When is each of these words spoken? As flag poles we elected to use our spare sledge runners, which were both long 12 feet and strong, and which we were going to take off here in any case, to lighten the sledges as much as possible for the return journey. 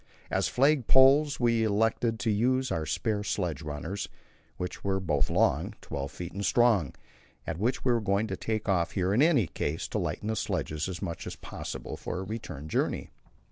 As 0.31 0.47
flag 0.47 0.87
poles 0.87 1.39
we 1.39 1.63
elected 1.63 2.19
to 2.21 2.31
use 2.31 2.71
our 2.71 2.87
spare 2.87 3.23
sledge 3.23 3.61
runners, 3.61 4.09
which 4.57 4.83
were 4.83 4.99
both 4.99 5.29
long 5.29 5.75
12 5.81 6.11
feet 6.11 6.31
and 6.33 6.43
strong, 6.43 6.95
and 7.45 7.59
which 7.59 7.85
we 7.85 7.91
were 7.91 8.01
going 8.01 8.25
to 8.25 8.35
take 8.35 8.67
off 8.67 8.93
here 8.93 9.13
in 9.13 9.21
any 9.21 9.45
case, 9.45 9.87
to 9.89 9.99
lighten 9.99 10.29
the 10.29 10.35
sledges 10.35 10.89
as 10.89 11.03
much 11.03 11.27
as 11.27 11.35
possible 11.35 11.97
for 11.97 12.15
the 12.17 12.23
return 12.23 12.67
journey. 12.67 13.11